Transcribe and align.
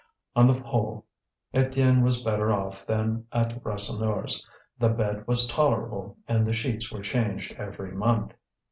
On 0.35 0.47
the 0.47 0.55
whole, 0.59 1.05
Étienne 1.53 2.01
was 2.01 2.23
better 2.23 2.51
off 2.51 2.87
than 2.87 3.27
at 3.31 3.63
Rasseneur's; 3.63 4.43
the 4.79 4.89
bed 4.89 5.27
was 5.27 5.45
tolerable 5.45 6.17
and 6.27 6.43
the 6.43 6.55
sheets 6.55 6.91
were 6.91 7.03
changed 7.03 7.51
every 7.53 7.91
month. 7.91 8.31